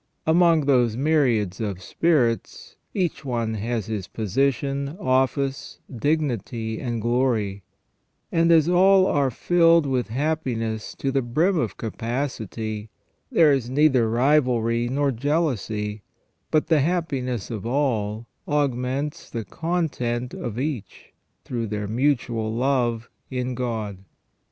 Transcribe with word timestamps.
Among 0.25 0.61
those 0.61 0.97
myriads 0.97 1.61
of 1.61 1.79
spirits 1.79 2.75
each 2.91 3.23
one 3.23 3.53
has 3.53 3.85
his 3.85 4.07
position, 4.07 4.97
office, 4.99 5.77
dignity, 5.95 6.79
and 6.79 6.99
glory; 6.99 7.61
and 8.31 8.51
as 8.51 8.67
all 8.67 9.05
are 9.05 9.29
filled 9.29 9.85
with 9.85 10.07
happiness 10.07 10.95
to 10.95 11.11
the 11.11 11.21
brim 11.21 11.59
of 11.59 11.77
capacity, 11.77 12.89
there 13.31 13.53
is 13.53 13.69
neither 13.69 14.09
rivalry 14.09 14.89
nor 14.89 15.11
jealousy, 15.11 16.01
but 16.49 16.65
the 16.65 16.79
happiness 16.81 17.51
of 17.51 17.63
all 17.63 18.25
augments 18.47 19.29
the 19.29 19.45
content 19.45 20.33
of 20.33 20.57
each 20.59 21.13
through 21.43 21.67
their 21.67 21.87
mutual 21.87 22.51
love 22.51 23.07
in 23.29 23.53
God. 23.53 23.99